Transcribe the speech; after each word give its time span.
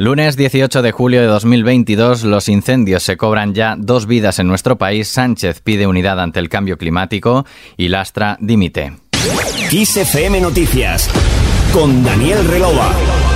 Lunes 0.00 0.34
18 0.38 0.80
de 0.80 0.92
julio 0.92 1.20
de 1.20 1.26
2022, 1.26 2.24
los 2.24 2.48
incendios 2.48 3.02
se 3.02 3.18
cobran 3.18 3.52
ya 3.52 3.76
dos 3.78 4.06
vidas 4.06 4.38
en 4.38 4.46
nuestro 4.46 4.78
país. 4.78 5.08
Sánchez 5.08 5.60
pide 5.60 5.86
unidad 5.86 6.18
ante 6.18 6.40
el 6.40 6.48
cambio 6.48 6.78
climático 6.78 7.44
y 7.76 7.88
Lastra 7.88 8.38
dimite. 8.40 8.94
XFM 9.70 10.40
Noticias 10.40 11.10
con 11.74 12.02
Daniel 12.02 12.48
Relova. 12.48 13.29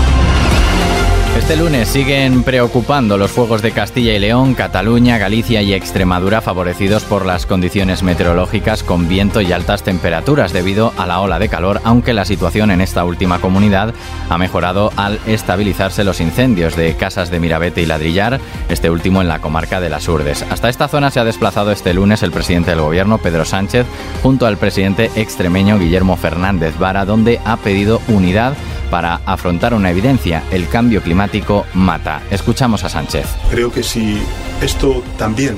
Este 1.45 1.59
lunes 1.59 1.88
siguen 1.88 2.43
preocupando 2.43 3.19
los 3.19 3.30
fuegos 3.30 3.61
de 3.61 3.73
Castilla 3.73 4.14
y 4.14 4.19
León, 4.19 4.55
Cataluña, 4.55 5.19
Galicia 5.19 5.61
y 5.61 5.75
Extremadura 5.75 6.41
favorecidos 6.41 7.05
por 7.05 7.27
las 7.27 7.45
condiciones 7.45 8.02
meteorológicas 8.02 8.82
con 8.82 9.09
viento 9.11 9.43
y 9.43 9.52
altas 9.52 9.83
temperaturas 9.83 10.55
debido 10.55 10.95
a 10.96 11.07
la 11.07 11.20
ola 11.20 11.38
de 11.38 11.51
calor, 11.51 11.83
aunque 11.84 12.15
la 12.15 12.25
situación 12.25 12.70
en 12.70 12.80
esta 12.80 13.05
última 13.05 13.41
comunidad 13.41 13.93
ha 14.30 14.38
mejorado 14.38 14.91
al 14.96 15.20
estabilizarse 15.27 16.02
los 16.02 16.23
incendios 16.23 16.77
de 16.77 16.96
casas 16.96 17.30
de 17.30 17.41
Mirabete 17.41 17.83
y 17.83 17.87
Ladrillar, 17.87 18.41
este 18.70 18.88
último 18.88 19.20
en 19.20 19.29
la 19.29 19.42
comarca 19.42 19.83
de 19.83 19.91
las 19.91 20.09
Urdes. 20.09 20.47
Hasta 20.48 20.70
esta 20.70 20.88
zona 20.88 21.11
se 21.11 21.20
ha 21.20 21.24
desplazado 21.24 21.73
este 21.73 21.92
lunes 21.92 22.23
el 22.23 22.33
presidente 22.33 22.70
del 22.70 22.80
gobierno, 22.80 23.19
Pedro 23.19 23.45
Sánchez, 23.45 23.84
junto 24.23 24.47
al 24.47 24.56
presidente 24.56 25.11
extremeño 25.15 25.79
Guillermo 25.79 26.16
Fernández 26.16 26.79
Vara, 26.79 27.05
donde 27.05 27.38
ha 27.45 27.59
pedido 27.59 28.01
unidad 28.09 28.55
para 28.95 29.23
afrontar 29.27 29.75
una 29.75 29.91
evidencia, 29.91 30.45
el 30.53 30.69
cambio 30.69 31.02
climático 31.02 31.66
mata. 31.75 32.23
Escuchamos 32.30 32.85
a 32.85 32.89
Sánchez. 32.89 33.27
Creo 33.51 33.73
que 33.73 33.83
si 33.83 34.23
esto 34.62 35.02
también 35.19 35.57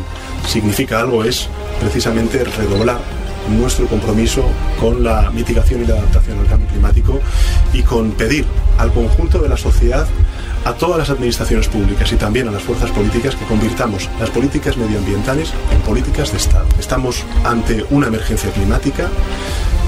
significa 0.49 1.01
algo 1.01 1.23
es 1.23 1.51
precisamente 1.79 2.43
redoblar 2.45 2.97
nuestro 3.51 3.89
compromiso 3.89 4.43
con 4.80 5.05
la 5.05 5.30
mitigación 5.33 5.83
y 5.83 5.87
la 5.87 5.97
adaptación 5.97 6.39
al 6.39 6.47
cambio 6.47 6.67
climático 6.69 7.21
y 7.75 7.83
con 7.83 8.13
pedir 8.13 8.47
al 8.79 8.91
conjunto 8.91 9.39
de 9.43 9.51
la 9.51 9.59
sociedad 9.59 10.07
a 10.65 10.73
todas 10.73 10.97
las 10.97 11.11
administraciones 11.11 11.69
públicas 11.69 12.11
y 12.11 12.16
también 12.16 12.49
a 12.49 12.53
las 12.53 12.63
fuerzas 12.63 12.91
políticas 12.91 13.37
que 13.37 13.45
convirtamos 13.45 14.09
las 14.19 14.30
políticas 14.30 14.79
medioambientales 14.79 15.53
en 15.73 15.80
políticas 15.82 16.32
de 16.32 16.38
Estado. 16.38 16.66
Estamos 16.80 17.23
ante 17.45 17.85
una 17.91 18.07
emergencia 18.07 18.51
climática 18.51 19.10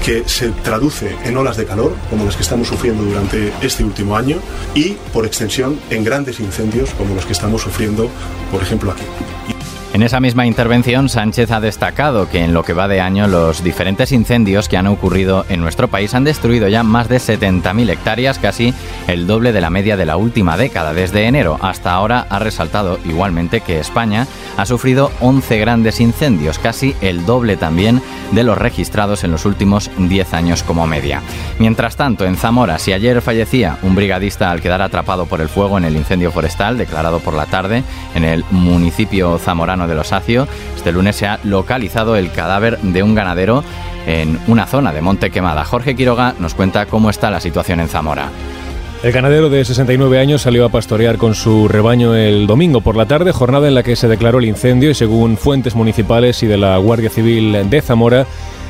que 0.09 0.27
se 0.27 0.49
traduce 0.63 1.15
en 1.23 1.37
olas 1.37 1.55
de 1.55 1.65
calor, 1.65 1.95
como 2.09 2.25
las 2.25 2.35
que 2.35 2.41
estamos 2.41 2.67
sufriendo 2.67 3.03
durante 3.03 3.53
este 3.61 3.83
último 3.83 4.17
año, 4.17 4.37
y 4.73 4.93
por 5.13 5.23
extensión 5.23 5.79
en 5.91 6.03
grandes 6.03 6.39
incendios 6.39 6.89
como 6.97 7.13
los 7.13 7.27
que 7.27 7.33
estamos 7.33 7.61
sufriendo, 7.61 8.09
por 8.51 8.59
ejemplo, 8.59 8.91
aquí. 8.91 9.03
En 9.91 10.03
esa 10.03 10.19
misma 10.19 10.45
intervención, 10.45 11.09
Sánchez 11.09 11.49
ha 11.49 11.59
destacado 11.59 12.29
que 12.29 12.43
en 12.43 12.53
lo 12.53 12.63
que 12.63 12.73
va 12.73 12.87
de 12.87 13.01
año 13.01 13.27
los 13.27 13.63
diferentes 13.63 14.11
incendios 14.11 14.69
que 14.69 14.77
han 14.77 14.85
ocurrido 14.85 15.45
en 15.49 15.61
nuestro 15.61 15.87
país 15.87 16.13
han 16.13 16.23
destruido 16.23 16.67
ya 16.67 16.83
más 16.83 17.09
de 17.09 17.17
70.000 17.17 17.89
hectáreas, 17.89 18.37
casi 18.37 18.71
el 19.07 19.25
doble 19.25 19.51
de 19.51 19.61
la 19.61 19.71
media 19.71 19.97
de 19.97 20.05
la 20.05 20.15
última 20.15 20.57
década. 20.57 20.93
Desde 20.93 21.25
enero 21.25 21.57
hasta 21.61 21.91
ahora 21.91 22.27
ha 22.29 22.37
resaltado 22.37 22.99
igualmente 23.03 23.61
que 23.61 23.79
España 23.79 24.27
ha 24.57 24.65
sufrido 24.67 25.11
11 25.21 25.57
grandes 25.57 25.99
incendios, 25.99 26.59
casi 26.59 26.95
el 27.01 27.25
doble 27.25 27.57
también 27.57 27.99
de 28.31 28.43
los 28.43 28.59
registrados 28.59 29.23
en 29.23 29.31
los 29.31 29.45
últimos 29.45 29.89
10 29.97 30.33
años 30.35 30.61
como 30.61 30.85
media. 30.85 31.23
Mientras 31.57 31.95
tanto, 31.95 32.25
en 32.25 32.35
Zamora, 32.35 32.77
si 32.77 32.93
ayer 32.93 33.21
fallecía 33.21 33.79
un 33.81 33.95
brigadista 33.95 34.51
al 34.51 34.61
quedar 34.61 34.83
atrapado 34.83 35.25
por 35.25 35.41
el 35.41 35.49
fuego 35.49 35.79
en 35.79 35.85
el 35.85 35.95
incendio 35.95 36.31
forestal 36.31 36.77
declarado 36.77 37.19
por 37.19 37.33
la 37.33 37.47
tarde 37.47 37.83
en 38.13 38.23
el 38.23 38.45
municipio 38.51 39.39
zamorano 39.39 39.78
de 39.87 39.95
los 39.95 40.07
Osacio, 40.07 40.47
este 40.75 40.91
lunes 40.91 41.15
se 41.15 41.27
ha 41.27 41.39
localizado 41.43 42.15
el 42.15 42.31
cadáver 42.31 42.79
de 42.79 43.03
un 43.03 43.13
ganadero 43.13 43.63
en 44.07 44.39
una 44.47 44.65
zona 44.65 44.91
de 44.91 45.01
Monte 45.01 45.29
Quemada. 45.29 45.63
Jorge 45.65 45.95
Quiroga 45.95 46.33
nos 46.39 46.55
cuenta 46.55 46.87
cómo 46.87 47.09
está 47.09 47.29
la 47.29 47.39
situación 47.39 47.79
en 47.79 47.89
Zamora. 47.89 48.29
El 49.01 49.13
ganadero 49.13 49.49
de 49.49 49.63
69 49.63 50.19
años 50.19 50.41
salió 50.41 50.65
a 50.65 50.69
pastorear 50.69 51.17
con 51.17 51.33
su 51.33 51.69
rebaño 51.69 52.15
el 52.15 52.47
domingo 52.47 52.81
por 52.81 52.97
la 52.97 53.05
tarde, 53.05 53.31
jornada 53.31 53.67
en 53.67 53.75
la 53.75 53.83
que 53.83 53.95
se 53.95 54.09
declaró 54.09 54.39
el 54.39 54.45
incendio 54.45 54.89
y 54.89 54.93
según 54.93 55.37
fuentes 55.37 55.73
municipales 55.73 56.43
y 56.43 56.47
de 56.47 56.57
la 56.57 56.77
Guardia 56.77 57.09
Civil 57.09 57.69
de 57.69 57.81
Zamora, 57.81 58.25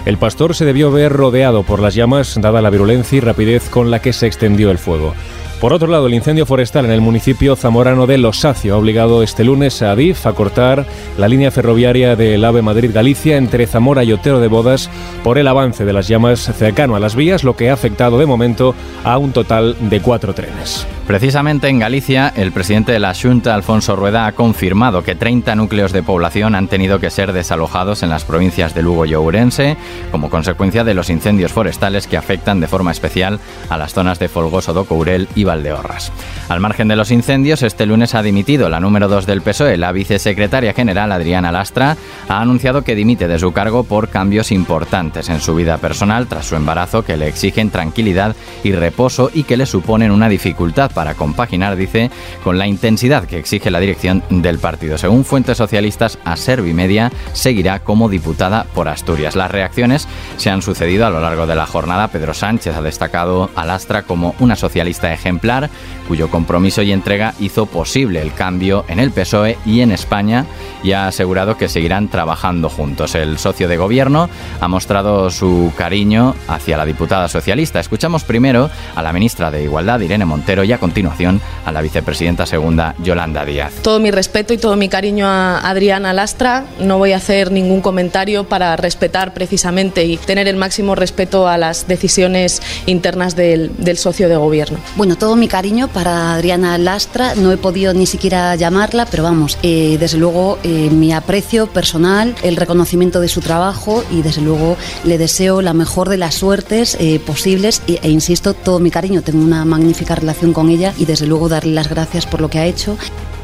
el 0.06 0.18
pastor 0.18 0.56
se 0.56 0.66
debió 0.66 0.92
ver 0.92 1.12
rodeado 1.12 1.64
por 1.64 1.80
las 1.80 1.96
llamas 1.96 2.38
dada 2.40 2.62
la 2.62 2.70
virulencia 2.70 3.18
y 3.18 3.22
rapidez 3.22 3.70
con 3.70 3.90
la 3.90 4.02
que 4.02 4.14
se 4.14 4.28
extendió 4.28 4.70
el 4.70 4.78
fuego. 4.78 5.16
Por 5.60 5.74
otro 5.74 5.90
lado, 5.90 6.08
el 6.08 6.14
incendio 6.14 6.46
forestal 6.46 6.86
en 6.86 6.92
el 6.92 7.02
municipio 7.02 7.58
zamorano 7.58 8.08
de 8.08 8.18
Losacio 8.18 8.76
ha 8.76 8.78
obligado 8.78 9.24
este 9.24 9.44
lunes 9.44 9.82
a 9.82 9.92
Adif 9.92 10.26
a 10.26 10.32
cortar 10.32 10.86
la 11.18 11.28
línea 11.28 11.52
ferroviaria 11.52 12.16
del 12.16 12.46
AVE 12.46 12.62
Madrid-Galicia 12.62 13.36
entre 13.36 13.68
Zamora 13.68 14.06
y 14.06 14.14
Otero 14.14 14.40
de 14.40 14.48
Bodas 14.48 14.90
por 15.22 15.38
el 15.38 15.50
avance 15.50 15.84
de 15.84 15.92
las 15.92 16.08
llamas 16.08 16.40
cercano 16.40 16.96
a 16.96 17.00
las 17.02 17.16
vías, 17.16 17.44
lo 17.44 17.58
que 17.58 17.70
ha 17.70 17.74
afectado 17.74 18.18
de 18.18 18.26
momento 18.26 18.74
a 19.04 19.18
un 19.18 19.34
total 19.34 19.76
de 19.90 20.00
cuatro 20.00 20.34
trenes. 20.34 20.88
Precisamente 21.10 21.70
en 21.70 21.80
Galicia, 21.80 22.32
el 22.36 22.52
presidente 22.52 22.92
de 22.92 23.00
la 23.00 23.16
Junta, 23.16 23.56
Alfonso 23.56 23.96
Rueda, 23.96 24.28
ha 24.28 24.34
confirmado 24.34 25.04
que 25.04 25.16
30 25.16 25.56
núcleos 25.56 25.92
de 25.92 26.04
población 26.04 26.54
han 26.54 26.68
tenido 26.68 27.00
que 27.00 27.10
ser 27.10 27.34
desalojados 27.34 28.04
en 28.04 28.12
las 28.12 28.26
provincias 28.26 28.76
de 28.76 28.84
Lugo 28.84 29.08
y 29.08 29.16
Ourense 29.16 29.76
como 30.12 30.30
consecuencia 30.30 30.84
de 30.84 30.94
los 30.94 31.10
incendios 31.10 31.52
forestales 31.52 32.06
que 32.06 32.16
afectan 32.16 32.60
de 32.60 32.68
forma 32.68 32.92
especial 32.92 33.40
a 33.70 33.78
las 33.80 33.96
zonas 33.96 34.20
de 34.20 34.28
Folgoso 34.28 34.72
do 34.72 34.86
Courel 34.86 35.28
y 35.34 35.46
Valdeorras. 35.46 36.12
Al 36.48 36.60
margen 36.60 36.88
de 36.88 36.96
los 36.96 37.10
incendios, 37.10 37.64
este 37.64 37.88
lunes 37.88 38.14
ha 38.14 38.22
dimitido 38.22 38.70
la 38.70 38.80
número 38.80 39.08
2 39.08 39.26
del 39.26 39.42
PSOE. 39.42 39.78
La 39.78 39.92
vicesecretaria 39.92 40.74
general, 40.74 41.12
Adriana 41.12 41.52
Lastra, 41.52 41.98
ha 42.28 42.40
anunciado 42.40 42.84
que 42.84 42.94
dimite 42.94 43.28
de 43.28 43.40
su 43.40 43.52
cargo 43.52 43.84
por 43.84 44.10
cambios 44.10 44.52
importantes 44.52 45.28
en 45.30 45.40
su 45.40 45.56
vida 45.56 45.80
personal 45.80 46.28
tras 46.28 46.46
su 46.46 46.56
embarazo 46.56 47.04
que 47.04 47.18
le 47.18 47.28
exigen 47.28 47.72
tranquilidad 47.72 48.36
y 48.64 48.74
reposo 48.74 49.32
y 49.34 49.42
que 49.42 49.58
le 49.58 49.66
suponen 49.66 50.12
una 50.12 50.30
dificultad 50.30 50.92
para 51.00 51.14
compaginar, 51.14 51.78
dice, 51.78 52.12
con 52.44 52.58
la 52.58 52.68
intensidad 52.68 53.24
que 53.24 53.40
exige 53.40 53.72
la 53.72 53.80
dirección 53.80 54.22
del 54.30 54.60
partido. 54.60 54.98
Según 54.98 55.24
fuentes 55.24 55.56
socialistas, 55.56 56.20
a 56.26 56.36
Servimedia 56.36 57.10
seguirá 57.32 57.80
como 57.80 58.10
diputada 58.10 58.66
por 58.76 58.90
Asturias. 58.90 59.38
Las 59.38 59.50
reacciones 59.50 60.10
se 60.36 60.50
han 60.50 60.62
sucedido 60.62 61.06
a 61.06 61.10
lo 61.10 61.22
largo 61.22 61.48
de 61.48 61.56
la 61.56 61.66
jornada. 61.66 62.10
Pedro 62.10 62.34
Sánchez 62.34 62.76
ha 62.76 62.82
destacado 62.82 63.50
a 63.56 63.66
Lastra 63.66 64.02
como 64.02 64.36
una 64.40 64.58
socialista 64.58 65.14
ejemplar, 65.14 65.70
cuyo 66.10 66.30
compromiso 66.30 66.82
y 66.82 66.92
entrega 66.92 67.34
hizo 67.40 67.66
posible 67.66 68.22
el 68.22 68.34
cambio 68.34 68.84
en 68.90 69.00
el 69.00 69.12
PSOE 69.12 69.58
y 69.66 69.80
en 69.80 69.94
España 69.94 70.46
y 70.84 70.92
ha 70.92 71.08
asegurado 71.08 71.56
que 71.56 71.70
seguirán 71.70 72.10
trabajando 72.10 72.68
juntos. 72.68 73.16
El 73.16 73.38
socio 73.38 73.70
de 73.70 73.78
gobierno 73.78 74.30
ha 74.60 74.68
mostrado 74.68 75.30
su 75.30 75.72
cariño 75.78 76.36
hacia 76.50 76.76
la 76.76 76.86
diputada 76.86 77.30
socialista. 77.30 77.80
Escuchamos 77.80 78.26
primero 78.26 78.70
a 78.96 79.02
la 79.02 79.14
ministra 79.14 79.50
de 79.50 79.64
Igualdad, 79.64 80.02
Irene 80.02 80.26
Montero, 80.26 80.66
y 80.66 80.74
a 80.74 80.78
continuación 80.90 81.40
a 81.66 81.72
la 81.72 81.84
vicepresidenta 81.84 82.48
segunda, 82.48 82.96
Yolanda 83.04 83.46
Díaz. 83.46 83.74
Todo 83.84 84.00
mi 84.00 84.10
respeto 84.10 84.56
y 84.56 84.58
todo 84.58 84.76
mi 84.76 84.90
cariño 84.90 85.28
a 85.28 85.70
Adriana 85.70 86.14
Lastra. 86.14 86.66
No 86.80 86.98
voy 86.98 87.12
a 87.12 87.18
hacer 87.18 87.52
ningún 87.52 87.82
comentario 87.82 88.46
para 88.46 88.76
respetar 88.76 89.36
precisamente 89.36 90.04
y 90.06 90.18
tener 90.18 90.48
el 90.48 90.56
máximo 90.56 90.96
respeto 90.96 91.48
a 91.48 91.60
las 91.60 91.88
decisiones 91.88 92.64
internas 92.88 93.36
del, 93.36 93.72
del 93.78 93.98
socio 94.00 94.28
de 94.30 94.36
gobierno. 94.36 94.80
Bueno, 94.96 95.16
todo 95.16 95.36
mi 95.36 95.48
cariño 95.48 95.90
para 95.90 96.34
Adriana 96.34 96.78
Lastra. 96.80 97.36
No 97.36 97.52
he 97.52 97.58
podido 97.58 97.94
ni 97.94 98.08
siquiera 98.08 98.56
llamarla, 98.56 99.06
pero 99.06 99.22
vamos, 99.22 99.60
eh, 99.62 99.98
desde 100.00 100.18
luego 100.18 100.58
eh, 100.64 100.90
mi 100.90 101.14
aprecio 101.14 101.68
personal, 101.68 102.34
el 102.42 102.56
reconocimiento 102.56 103.22
de 103.22 103.28
su 103.28 103.42
trabajo 103.42 104.04
y 104.12 104.24
desde 104.24 104.42
luego 104.42 104.76
le 105.04 105.20
deseo 105.20 105.62
la 105.62 105.74
mejor 105.74 106.10
de 106.10 106.18
las 106.18 106.34
suertes 106.34 106.98
eh, 107.00 107.20
posibles 107.20 107.84
e, 107.88 108.00
e 108.02 108.10
insisto, 108.10 108.56
todo 108.56 108.80
mi 108.80 108.90
cariño. 108.90 109.22
Tengo 109.22 109.44
una 109.44 109.66
magnífica 109.66 110.16
relación 110.16 110.52
con 110.52 110.69
ella 110.70 110.94
y 110.98 111.06
desde 111.06 111.28
luego 111.28 111.50
darle 111.50 111.74
las 111.74 111.90
gracias 111.90 112.26
por 112.26 112.42
lo 112.42 112.50
que 112.50 112.60
ha 112.60 112.66
hecho. 112.66 112.98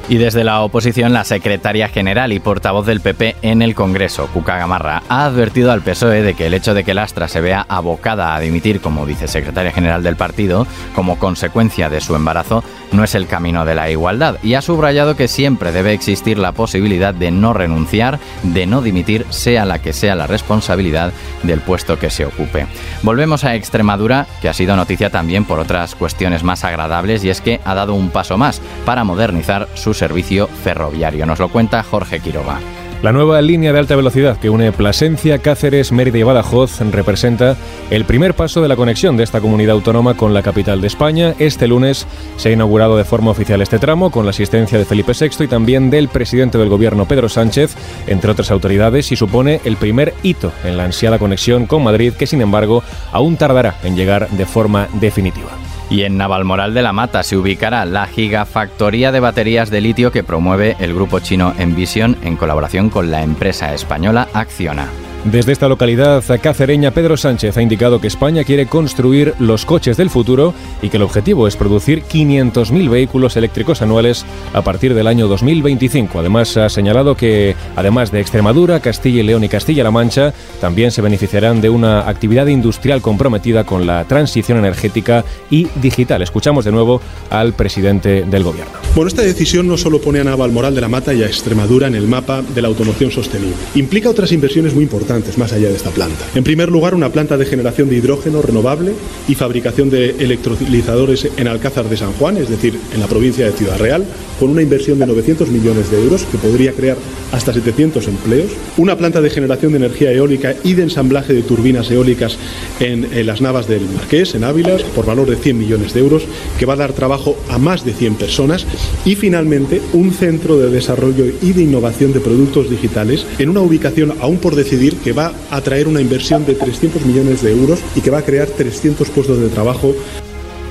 Y 0.07 0.17
desde 0.17 0.43
la 0.43 0.61
oposición, 0.61 1.13
la 1.13 1.23
secretaria 1.23 1.89
general 1.89 2.31
y 2.31 2.39
portavoz 2.39 2.85
del 2.85 3.01
PP 3.01 3.37
en 3.41 3.63
el 3.63 3.73
Congreso, 3.73 4.27
Cuca 4.27 4.55
Gamarra, 4.57 5.01
ha 5.09 5.25
advertido 5.25 5.71
al 5.71 5.81
PSOE 5.81 6.21
de 6.21 6.35
que 6.35 6.45
el 6.45 6.53
hecho 6.53 6.75
de 6.75 6.83
que 6.83 6.93
Lastra 6.93 7.27
se 7.27 7.41
vea 7.41 7.65
abocada 7.67 8.35
a 8.35 8.39
dimitir 8.39 8.81
como 8.81 9.07
vicesecretaria 9.07 9.71
general 9.71 10.03
del 10.03 10.15
partido, 10.15 10.67
como 10.93 11.17
consecuencia 11.17 11.89
de 11.89 12.01
su 12.01 12.15
embarazo, 12.15 12.63
no 12.91 13.03
es 13.03 13.15
el 13.15 13.25
camino 13.25 13.65
de 13.65 13.73
la 13.73 13.89
igualdad 13.89 14.37
y 14.43 14.53
ha 14.53 14.61
subrayado 14.61 15.15
que 15.15 15.27
siempre 15.27 15.71
debe 15.71 15.93
existir 15.93 16.37
la 16.37 16.51
posibilidad 16.51 17.13
de 17.13 17.31
no 17.31 17.53
renunciar, 17.53 18.19
de 18.43 18.67
no 18.67 18.83
dimitir, 18.83 19.25
sea 19.31 19.65
la 19.65 19.79
que 19.79 19.91
sea 19.91 20.13
la 20.13 20.27
responsabilidad 20.27 21.13
del 21.41 21.61
puesto 21.61 21.97
que 21.97 22.11
se 22.11 22.25
ocupe. 22.25 22.67
Volvemos 23.01 23.43
a 23.43 23.55
Extremadura, 23.55 24.27
que 24.39 24.49
ha 24.49 24.53
sido 24.53 24.75
noticia 24.75 25.09
también 25.09 25.45
por 25.45 25.59
otras 25.59 25.95
cuestiones 25.95 26.43
más 26.43 26.63
agradables 26.63 27.23
y 27.23 27.31
es 27.31 27.41
que 27.41 27.59
ha 27.65 27.73
dado 27.73 27.95
un 27.95 28.11
paso 28.11 28.37
más 28.37 28.61
para 28.85 29.03
modernizar 29.03 29.67
su 29.73 29.94
servicio 29.95 30.47
ferroviario. 30.47 31.25
Nos 31.25 31.39
lo 31.39 31.49
cuenta 31.49 31.81
Jorge 31.83 32.19
Quiroga. 32.19 32.59
La 33.05 33.11
nueva 33.11 33.39
línea 33.41 33.71
de 33.71 33.77
alta 33.77 33.95
velocidad 33.95 34.37
que 34.37 34.49
une 34.49 34.71
Plasencia, 34.71 35.37
Cáceres, 35.37 35.91
Mérida 35.91 36.17
y 36.17 36.23
Badajoz 36.23 36.79
representa 36.79 37.55
el 37.91 38.03
primer 38.05 38.33
paso 38.33 38.63
de 38.63 38.67
la 38.67 38.75
conexión 38.75 39.15
de 39.15 39.23
esta 39.23 39.41
comunidad 39.41 39.75
autónoma 39.75 40.15
con 40.15 40.33
la 40.33 40.41
capital 40.41 40.81
de 40.81 40.87
España. 40.87 41.35
Este 41.37 41.67
lunes 41.67 42.07
se 42.37 42.49
ha 42.49 42.53
inaugurado 42.53 42.97
de 42.97 43.03
forma 43.03 43.29
oficial 43.29 43.61
este 43.61 43.77
tramo 43.77 44.09
con 44.09 44.25
la 44.25 44.31
asistencia 44.31 44.79
de 44.79 44.85
Felipe 44.85 45.11
VI 45.13 45.43
y 45.43 45.47
también 45.47 45.91
del 45.91 46.07
presidente 46.07 46.57
del 46.57 46.69
gobierno 46.69 47.05
Pedro 47.05 47.29
Sánchez, 47.29 47.75
entre 48.07 48.31
otras 48.31 48.49
autoridades, 48.49 49.11
y 49.11 49.15
supone 49.15 49.61
el 49.65 49.77
primer 49.77 50.15
hito 50.23 50.51
en 50.63 50.75
la 50.75 50.85
ansiada 50.85 51.19
conexión 51.19 51.67
con 51.67 51.83
Madrid 51.83 52.13
que 52.13 52.25
sin 52.25 52.41
embargo 52.41 52.81
aún 53.11 53.37
tardará 53.37 53.75
en 53.83 53.95
llegar 53.95 54.29
de 54.29 54.45
forma 54.47 54.87
definitiva. 54.93 55.51
Y 55.89 56.03
en 56.03 56.17
Navalmoral 56.17 56.73
de 56.73 56.81
la 56.81 56.93
Mata 56.93 57.23
se 57.23 57.37
ubicará 57.37 57.85
la 57.85 58.07
gigafactoría 58.07 59.11
de 59.11 59.19
baterías 59.19 59.69
de 59.69 59.81
litio 59.81 60.11
que 60.11 60.23
promueve 60.23 60.75
el 60.79 60.93
grupo 60.93 61.19
chino 61.19 61.53
Envision 61.57 62.17
en 62.23 62.37
colaboración 62.37 62.89
con 62.89 63.11
la 63.11 63.21
empresa 63.21 63.73
española 63.73 64.27
Acciona. 64.33 65.04
Desde 65.25 65.53
esta 65.53 65.67
localidad 65.67 66.23
cacereña, 66.39 66.91
Pedro 66.91 67.17
Sánchez 67.17 67.57
ha 67.57 67.61
indicado 67.63 67.99
que 67.99 68.05
España 68.05 68.43
quiere 68.43 68.67
construir 68.67 69.33
los 69.39 69.65
coches 69.65 69.97
del 69.97 70.11
futuro 70.11 70.53
y 70.83 70.89
que 70.89 70.97
el 70.97 71.03
objetivo 71.03 71.47
es 71.47 71.55
producir 71.55 72.03
500.000 72.03 72.89
vehículos 72.91 73.35
eléctricos 73.35 73.81
anuales 73.81 74.23
a 74.53 74.61
partir 74.61 74.93
del 74.93 75.07
año 75.07 75.27
2025. 75.27 76.19
Además, 76.19 76.55
ha 76.57 76.69
señalado 76.69 77.17
que, 77.17 77.55
además 77.75 78.11
de 78.11 78.19
Extremadura, 78.19 78.81
Castilla 78.81 79.21
y 79.21 79.23
León 79.23 79.43
y 79.43 79.49
Castilla-La 79.49 79.89
Mancha, 79.89 80.31
también 80.61 80.91
se 80.91 81.01
beneficiarán 81.01 81.59
de 81.59 81.71
una 81.71 82.07
actividad 82.07 82.45
industrial 82.45 83.01
comprometida 83.01 83.63
con 83.63 83.87
la 83.87 84.05
transición 84.05 84.59
energética 84.59 85.25
y 85.49 85.67
digital. 85.81 86.21
Escuchamos 86.21 86.65
de 86.65 86.71
nuevo 86.71 87.01
al 87.31 87.53
presidente 87.53 88.25
del 88.25 88.43
Gobierno. 88.43 88.73
Bueno, 88.93 89.07
esta 89.07 89.23
decisión 89.23 89.67
no 89.67 89.75
solo 89.75 89.99
pone 89.99 90.19
a 90.19 90.23
Navalmoral 90.23 90.75
de 90.75 90.81
la 90.81 90.87
Mata 90.87 91.15
y 91.15 91.23
a 91.23 91.25
Extremadura 91.25 91.87
en 91.87 91.95
el 91.95 92.07
mapa 92.07 92.43
de 92.43 92.61
la 92.61 92.67
automoción 92.67 93.09
sostenible, 93.09 93.55
implica 93.73 94.07
otras 94.07 94.31
inversiones 94.31 94.75
muy 94.75 94.83
importantes 94.83 95.14
más 95.37 95.53
allá 95.53 95.69
de 95.69 95.75
esta 95.75 95.91
planta. 95.91 96.25
En 96.35 96.43
primer 96.43 96.69
lugar, 96.69 96.93
una 96.93 97.09
planta 97.09 97.37
de 97.37 97.45
generación 97.45 97.89
de 97.89 97.95
hidrógeno 97.95 98.41
renovable 98.41 98.93
y 99.27 99.35
fabricación 99.35 99.89
de 99.89 100.11
electrolizadores 100.19 101.29
en 101.37 101.47
Alcázar 101.47 101.87
de 101.87 101.95
San 101.95 102.11
Juan, 102.13 102.37
es 102.37 102.49
decir, 102.49 102.77
en 102.93 102.99
la 102.99 103.07
provincia 103.07 103.45
de 103.45 103.53
Ciudad 103.53 103.79
Real, 103.79 104.05
con 104.39 104.49
una 104.49 104.61
inversión 104.61 104.99
de 104.99 105.07
900 105.07 105.47
millones 105.49 105.89
de 105.89 106.01
euros 106.01 106.23
que 106.25 106.37
podría 106.37 106.73
crear 106.73 106.97
hasta 107.31 107.53
700 107.53 108.07
empleos. 108.07 108.51
Una 108.77 108.97
planta 108.97 109.21
de 109.21 109.29
generación 109.29 109.71
de 109.71 109.77
energía 109.77 110.11
eólica 110.11 110.53
y 110.63 110.73
de 110.73 110.83
ensamblaje 110.83 111.33
de 111.33 111.43
turbinas 111.43 111.89
eólicas 111.91 112.37
en, 112.81 113.05
en 113.13 113.25
las 113.25 113.39
Navas 113.39 113.67
del 113.67 113.87
Marqués, 113.95 114.35
en 114.35 114.43
Ávila, 114.43 114.77
por 114.93 115.05
valor 115.05 115.29
de 115.29 115.37
100 115.37 115.57
millones 115.57 115.93
de 115.93 116.01
euros, 116.01 116.23
que 116.59 116.65
va 116.65 116.73
a 116.73 116.77
dar 116.77 116.93
trabajo 116.93 117.37
a 117.49 117.57
más 117.57 117.85
de 117.85 117.93
100 117.93 118.15
personas. 118.15 118.65
Y 119.05 119.15
finalmente, 119.15 119.81
un 119.93 120.11
centro 120.11 120.57
de 120.57 120.69
desarrollo 120.69 121.25
y 121.41 121.53
de 121.53 121.63
innovación 121.63 122.11
de 122.11 122.19
productos 122.19 122.69
digitales 122.69 123.25
en 123.39 123.49
una 123.49 123.61
ubicación 123.61 124.13
aún 124.19 124.37
por 124.37 124.55
decidir 124.55 124.95
que 125.05 125.13
va 125.13 125.31
a 125.51 125.61
traer 125.61 125.87
una 125.87 126.01
inversión 126.01 126.47
de 126.47 126.55
300 126.55 127.05
millones 127.05 127.43
de 127.43 127.51
euros 127.51 127.79
y 127.95 128.01
que 128.01 128.09
va 128.09 128.17
a 128.17 128.21
crear 128.23 128.47
300 128.47 129.07
puestos 129.11 129.39
de 129.39 129.49
trabajo. 129.49 129.93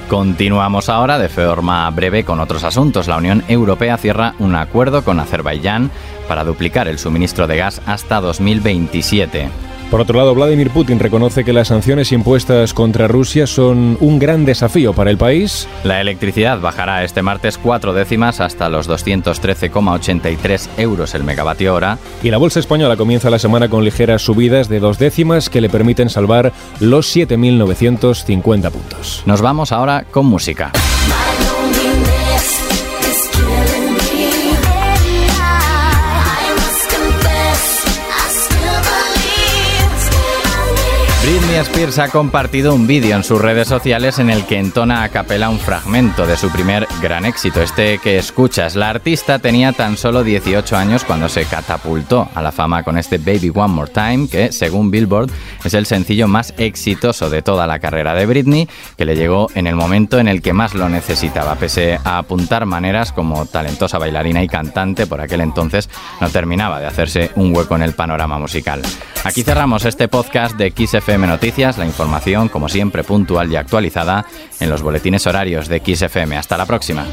Continuamos 0.09 0.89
ahora 0.89 1.21
de 1.21 1.29
forma 1.29 1.89
breve 1.91 2.25
con 2.25 2.41
otros 2.41 2.65
asuntos. 2.65 3.07
La 3.07 3.17
Unión 3.17 3.45
Europea 3.47 3.97
cierra 3.97 4.35
un 4.41 4.57
acuerdo 4.57 5.05
con 5.05 5.21
Azerbaiyán 5.21 5.93
para 6.27 6.43
duplicar 6.43 6.89
el 6.89 6.99
suministro 6.99 7.47
de 7.47 7.59
gas 7.59 7.81
hasta 7.87 8.21
2027. 8.21 9.49
Por 9.95 10.01
otro 10.01 10.19
lado, 10.19 10.35
Vladimir 10.35 10.71
Putin 10.71 10.99
reconoce 10.99 11.45
que 11.45 11.53
las 11.53 11.69
sanciones 11.69 12.11
impuestas 12.11 12.75
contra 12.75 13.07
Rusia 13.07 13.47
son 13.47 13.97
un 14.01 14.19
gran 14.19 14.45
desafío 14.45 14.93
para 14.93 15.09
el 15.09 15.17
país. 15.17 15.69
La 15.85 16.01
electricidad 16.01 16.59
bajará 16.59 17.05
este 17.05 17.23
martes 17.23 17.59
cuatro 17.59 17.93
décimas 17.93 18.41
hasta 18.41 18.69
los 18.69 18.91
213,83 18.91 20.69
euros 20.79 21.15
el 21.15 21.23
megavatio 21.23 21.73
hora. 21.73 21.99
Y 22.25 22.33
la 22.33 22.39
bolsa 22.39 22.59
española 22.59 22.97
comienza 22.97 23.31
la 23.31 23.39
semana 23.39 23.69
con 23.69 23.85
ligeras 23.85 24.23
subidas 24.23 24.69
de 24.69 24.81
dos 24.81 24.99
décimas 24.99 25.49
que 25.49 25.61
le 25.61 25.69
permiten 25.69 26.11
salvar 26.11 26.53
los 26.81 27.17
7.950 27.17 28.73
puntos. 28.73 29.23
Nos 29.27 29.43
vamos 29.43 29.71
ahora 29.71 30.07
con 30.11 30.27
música. 30.27 30.73
Britney 41.55 41.73
Spears 41.73 41.99
ha 42.01 42.09
compartido 42.09 42.75
un 42.75 42.89
vídeo 42.89 43.15
en 43.15 43.23
sus 43.23 43.41
redes 43.41 43.69
sociales 43.69 44.19
en 44.19 44.29
el 44.29 44.45
que 44.45 44.59
entona 44.59 45.05
a 45.05 45.09
capela 45.09 45.51
un 45.51 45.61
fragmento 45.61 46.27
de 46.27 46.37
su 46.37 46.51
primer 46.51 46.89
gran 47.01 47.25
éxito, 47.25 47.63
este 47.63 47.99
que 47.99 48.19
escuchas. 48.19 48.75
La 48.75 48.91
artista 48.91 49.39
tenía 49.39 49.71
tan 49.71 49.97
solo 49.97 50.25
18 50.25 50.77
años 50.77 51.05
cuando 51.05 51.29
se 51.29 51.45
catapultó 51.45 52.29
a 52.35 52.43
la 52.43 52.51
fama 52.51 52.83
con 52.83 52.99
este 52.99 53.19
Baby 53.19 53.53
One 53.55 53.73
More 53.73 53.93
Time, 53.93 54.27
que 54.27 54.51
según 54.51 54.91
Billboard 54.91 55.31
es 55.63 55.75
el 55.75 55.87
sencillo 55.87 56.27
más 56.27 56.53
exitoso 56.57 57.31
de 57.31 57.43
toda 57.43 57.69
la 57.69 57.79
carrera 57.79 58.15
de 58.15 58.27
Britney, 58.27 58.69
que 58.97 59.05
le 59.05 59.15
llegó 59.15 59.49
en 59.55 59.69
el 59.69 59.77
momento 59.77 60.19
en 60.19 60.27
el 60.27 60.43
que 60.43 60.53
más 60.53 60.75
lo 60.75 60.89
necesitaba, 60.89 61.55
pese 61.55 62.01
a 62.03 62.19
apuntar 62.19 62.67
maneras 62.67 63.13
como 63.13 63.47
talentosa 63.47 63.99
bailarina 63.99 64.43
y 64.43 64.49
cantante, 64.49 65.07
por 65.07 65.21
aquel 65.21 65.41
entonces 65.41 65.89
no 66.21 66.29
terminaba 66.31 66.81
de 66.81 66.87
hacerse 66.87 67.31
un 67.37 67.55
hueco 67.55 67.77
en 67.77 67.83
el 67.83 67.93
panorama 67.93 68.41
musical. 68.41 68.83
Aquí 69.23 69.43
cerramos 69.43 69.87
este 69.87 70.09
podcast 70.09 70.57
de 70.57 70.71
XFM 70.77 71.29
La 71.45 71.85
información 71.85 72.49
como 72.49 72.71
siempre 72.71 73.05
puntual 73.05 73.53
y 73.53 73.57
actualizada 73.57 74.25
en 74.61 74.71
los 74.71 74.81
boletines 74.81 75.27
horarios 75.27 75.69
de 75.69 75.83
XFM. 75.85 76.39
Hasta 76.39 76.57
la 76.57 76.65
próxima. 76.65 77.05